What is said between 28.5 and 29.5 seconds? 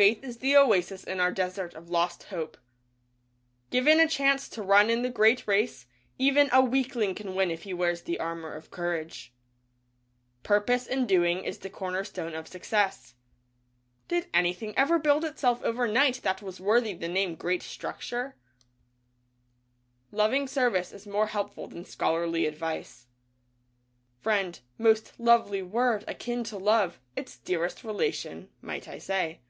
might I say.